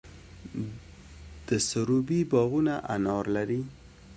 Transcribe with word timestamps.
د 1.47 1.49
سروبي 1.69 2.19
باغونه 2.31 2.73
انار 2.93 3.25
لري. 3.35 3.61